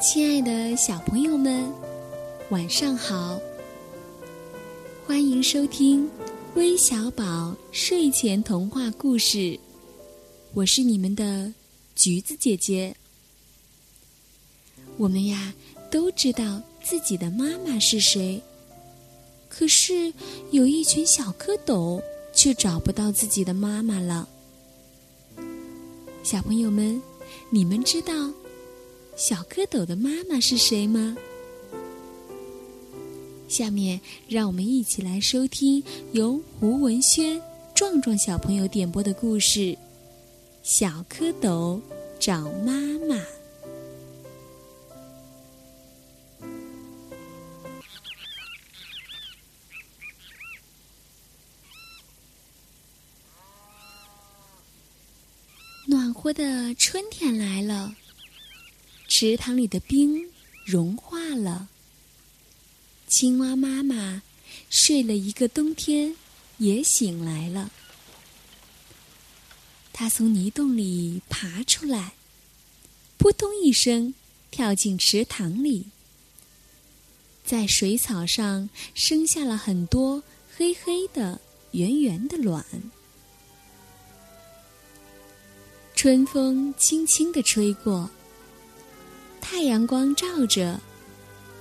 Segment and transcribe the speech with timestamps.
[0.00, 1.68] 亲爱的小朋友们，
[2.50, 3.40] 晚上好！
[5.04, 6.08] 欢迎收听
[6.54, 9.58] 微小宝睡前童话故事，
[10.54, 11.52] 我是你们的
[11.96, 12.94] 橘子姐姐。
[14.96, 15.52] 我们呀
[15.90, 18.40] 都知道自己的妈妈是谁，
[19.48, 20.12] 可是
[20.52, 22.00] 有一群小蝌蚪
[22.32, 24.28] 却找不到自己的妈妈了。
[26.22, 27.02] 小朋友们，
[27.50, 28.12] 你们知道？
[29.18, 31.16] 小蝌蚪的妈妈是谁吗？
[33.48, 35.82] 下面让我们一起来收听
[36.12, 37.42] 由胡文轩、
[37.74, 39.58] 壮壮小朋友点播的故事
[40.62, 41.80] 《小蝌蚪
[42.20, 42.72] 找妈
[43.08, 43.16] 妈》。
[55.86, 57.92] 暖和的春天来了。
[59.08, 60.30] 池塘里的冰
[60.64, 61.68] 融化了，
[63.08, 64.22] 青蛙妈妈
[64.68, 66.14] 睡了一个冬天，
[66.58, 67.72] 也醒来了。
[69.94, 72.12] 它从泥洞里爬出来，
[73.16, 74.12] 扑通一声
[74.50, 75.86] 跳进池塘里，
[77.46, 80.22] 在水草上生下了很多
[80.54, 81.40] 黑黑的、
[81.72, 82.64] 圆圆的卵。
[85.96, 88.10] 春风轻轻地吹过。
[89.50, 90.78] 太阳光照着，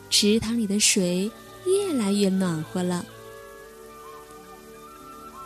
[0.09, 1.31] 池塘里的水
[1.65, 3.05] 越来越暖和了。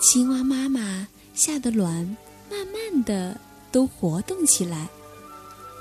[0.01, 2.03] 青蛙妈妈下的卵
[2.49, 3.39] 慢慢的
[3.71, 4.89] 都活动起来，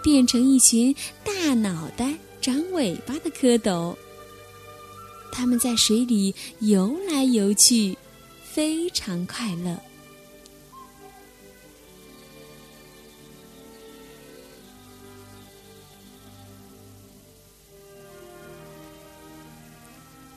[0.02, 0.94] 变成一群
[1.24, 3.96] 大脑袋、长尾巴的蝌蚪。
[5.32, 7.96] 它们在水里游来游去，
[8.44, 9.80] 非常快乐。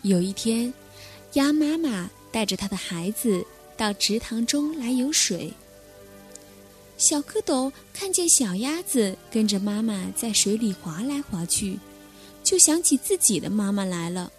[0.03, 0.71] 有一天，
[1.33, 3.45] 鸭妈妈带着它的孩子
[3.77, 5.51] 到池塘中来游水。
[6.97, 11.79] 小蝌蚪看见小鸭子跟着妈妈在水里划来划去，
[12.43, 14.29] 就想起自己的妈妈来了。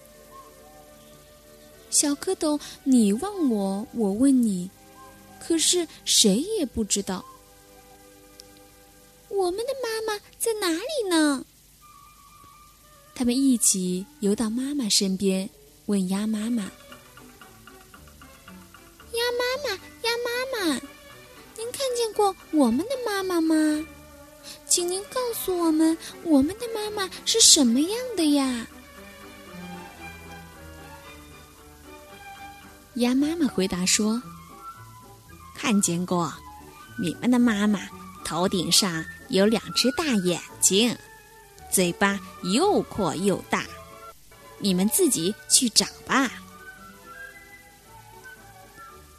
[1.88, 4.70] 小蝌蚪，你问我，我问你，
[5.40, 7.24] 可是谁也不知道
[9.30, 11.44] 我们的妈妈在哪里呢？
[13.16, 15.48] 他们一起游到妈妈身边，
[15.86, 16.62] 问鸭妈妈
[19.12, 19.68] ：“鸭妈妈，
[20.02, 20.56] 鸭妈妈，
[21.56, 23.54] 您看见过我们的妈妈吗？
[24.66, 28.66] 请您告诉我们，我们的妈妈是什么样的呀？”
[32.94, 34.22] 鸭妈妈回答说
[35.54, 36.32] ：“看见过，
[36.98, 37.86] 你们的妈妈
[38.24, 40.96] 头顶上有两只大眼睛。”
[41.70, 43.66] 嘴巴又阔又大，
[44.58, 46.30] 你们自己去找吧。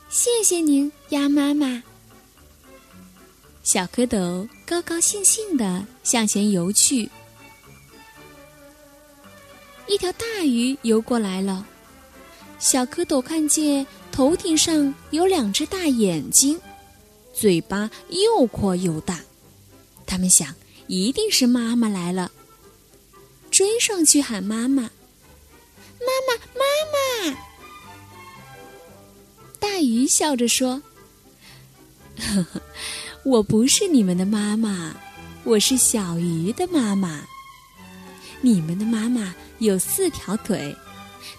[0.09, 1.83] 谢谢您，鸭妈妈。
[3.63, 7.09] 小蝌蚪高高兴兴的向前游去。
[9.87, 11.65] 一条大鱼游过来了，
[12.59, 16.59] 小蝌蚪看见头顶上有两只大眼睛，
[17.33, 19.19] 嘴巴又阔又大，
[20.05, 20.55] 他们想，
[20.87, 22.31] 一定是妈妈来了。
[23.51, 24.89] 追上去喊妈妈，
[25.99, 26.63] 妈妈，妈
[27.31, 27.37] 妈！
[29.59, 30.81] 大鱼笑着说
[32.17, 32.61] ：“呵呵，
[33.23, 34.95] 我不是你们的妈妈，
[35.43, 37.25] 我是小鱼的妈妈。
[38.41, 40.75] 你们的妈妈有四条腿，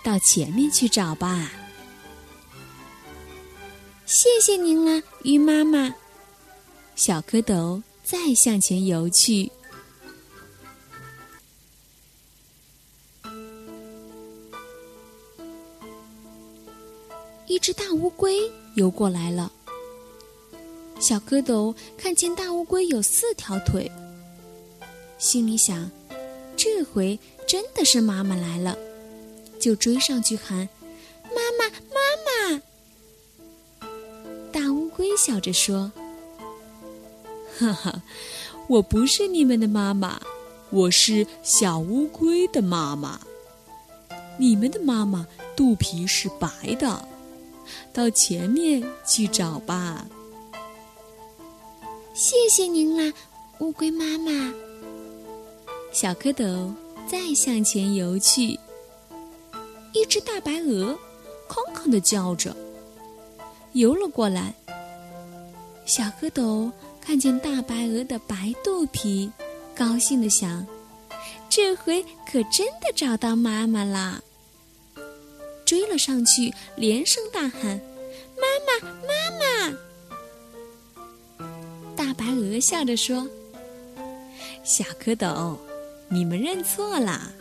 [0.03, 1.53] 到前面去找吧。”
[4.07, 5.95] 谢谢您了，鱼妈妈。
[6.95, 9.51] 小蝌蚪再向前游去。
[17.47, 19.53] 一只大乌龟游过来了。
[20.99, 23.91] 小蝌蚪看见大乌龟有四条腿，
[25.19, 25.91] 心里想：
[26.57, 28.77] 这回真的是妈妈来了，
[29.61, 30.69] 就追上去喊
[31.25, 32.63] ：“妈妈，妈妈！”
[34.51, 35.93] 大乌龟笑着说
[37.59, 38.03] ：“哈哈，
[38.69, 40.21] 我不是你们的妈妈，
[40.71, 43.21] 我是小乌龟的妈妈。
[44.39, 47.07] 你们的妈妈肚皮是白的。”
[47.93, 50.07] 到前面去找吧。
[52.15, 53.13] 谢谢您啦，
[53.61, 54.53] 乌龟妈妈。
[55.93, 56.73] 小蝌蚪
[57.07, 58.59] 再向前游去。
[59.93, 60.99] 一只大白鹅
[61.49, 62.55] 康康的叫着，
[63.73, 64.55] 游了过来。
[65.87, 66.71] 小蝌蚪
[67.01, 69.31] 看见大白鹅的白肚皮，
[69.75, 70.67] 高兴的想：
[71.49, 74.23] 这回可真的找到妈妈了。
[75.67, 77.79] 追了上去，连声大喊
[78.41, 79.79] ：“妈妈，妈妈！”
[81.97, 83.29] 大白鹅笑着说
[84.65, 85.59] ：“小蝌蚪，
[86.09, 87.33] 你们认错了，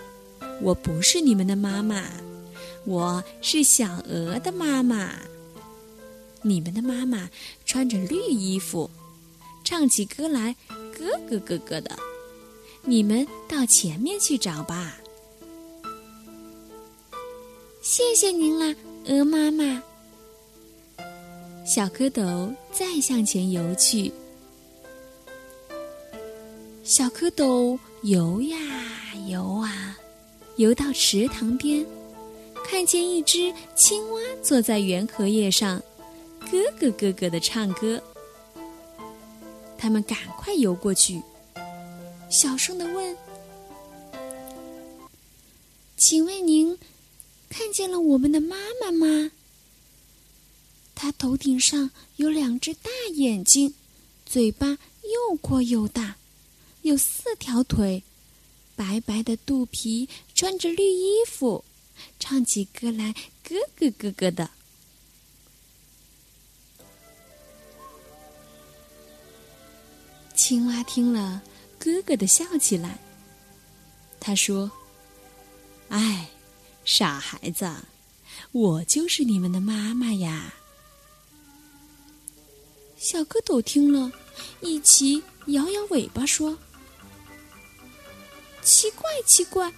[0.60, 2.04] 我不是你们的妈妈，
[2.86, 5.14] 我是小鹅的妈妈。
[6.42, 7.30] 你们的妈妈
[7.64, 8.90] 穿着绿衣服，
[9.64, 10.56] 唱起歌来
[10.98, 11.96] 咯咯咯咯的。
[12.82, 14.98] 你们到前面去找吧。”
[17.86, 19.80] 谢谢您啦，鹅妈妈。
[21.64, 24.12] 小蝌蚪再向前游去。
[26.84, 28.58] 小蝌蚪游呀
[29.28, 29.96] 游啊，
[30.56, 31.86] 游到池塘边，
[32.64, 35.80] 看见一只青蛙坐在圆荷叶上，
[36.40, 38.02] 咯咯咯咯的唱歌。
[39.78, 41.22] 他们赶快游过去，
[42.32, 43.16] 小声的问
[45.98, 46.76] ：“请问您？”
[47.50, 49.32] 看见了我们的妈妈吗？
[50.94, 53.74] 她头顶上有两只大眼睛，
[54.26, 56.16] 嘴巴又阔又大，
[56.84, 58.04] 有四条腿，
[58.76, 61.64] 白白的肚皮，穿着绿衣服，
[62.20, 63.14] 唱起歌来
[63.44, 64.50] 咯咯咯咯的。
[70.36, 71.42] 青蛙听了，
[71.80, 73.00] 咯咯的笑起来。
[74.20, 74.72] 他说
[75.90, 76.30] ：“哎。”
[76.86, 77.68] 傻孩子，
[78.52, 80.54] 我就是你们的妈妈呀！
[82.96, 84.12] 小蝌蚪听了，
[84.62, 86.56] 一起摇摇尾巴说
[88.62, 89.74] ：“奇怪，奇怪，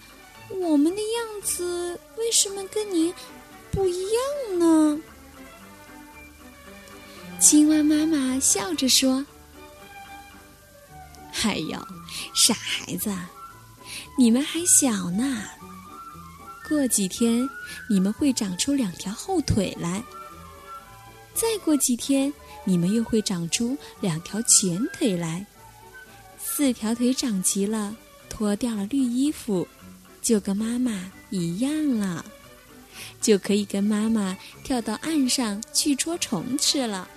[0.49, 3.13] 我们的样子为什么跟您
[3.71, 4.99] 不一样呢？”
[7.39, 9.25] 青蛙妈妈笑着说
[11.43, 11.87] ：“哎呦，
[12.35, 13.15] 傻孩子，
[14.17, 15.43] 你们还小呢。”
[16.67, 17.49] 过几天，
[17.87, 20.03] 你们会长出两条后腿来；
[21.33, 22.31] 再过几天，
[22.65, 25.45] 你们又会长出两条前腿来。
[26.37, 27.95] 四条腿长齐了，
[28.29, 29.65] 脱掉了绿衣服，
[30.21, 32.25] 就跟妈妈一样了，
[33.21, 37.07] 就可以跟妈妈跳到岸上去捉虫吃了。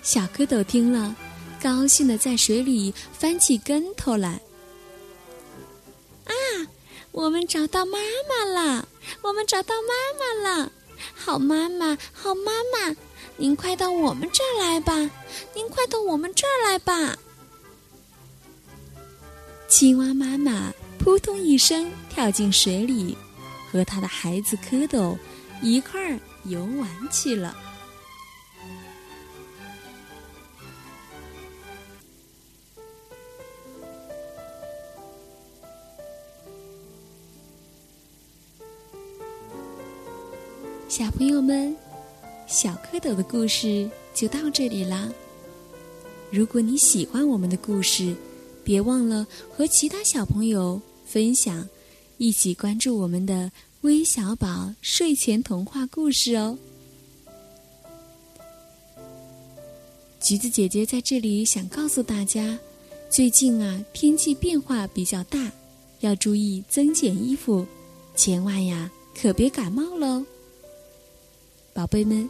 [0.00, 1.16] 小蝌蚪听了，
[1.60, 4.40] 高兴的在水里翻起跟头来。
[7.16, 7.98] 我们找到妈
[8.28, 8.86] 妈了！
[9.22, 10.70] 我们找到妈妈了！
[11.14, 12.94] 好妈妈，好妈妈，
[13.38, 14.92] 您快到我们这儿来吧！
[15.54, 17.16] 您快到我们这儿来吧！
[19.66, 23.16] 青蛙妈妈扑通一声跳进水里，
[23.72, 25.16] 和他的孩子蝌蚪
[25.62, 27.56] 一块儿游玩去了。
[40.96, 41.76] 小朋友们，
[42.46, 45.12] 小蝌蚪的故事就到这里啦。
[46.30, 48.16] 如果你喜欢我们的故事，
[48.64, 51.68] 别忘了和其他小朋友分享，
[52.16, 53.52] 一起关注我们的
[53.82, 56.56] 微小宝睡前童话故事哦。
[60.18, 62.58] 橘子姐姐在这里想告诉大家，
[63.10, 65.52] 最近啊天气变化比较大，
[66.00, 67.66] 要注意增减衣服，
[68.14, 70.24] 千万呀可别感冒喽。
[71.76, 72.26] 宝贝们，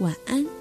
[0.00, 0.57] 晚安。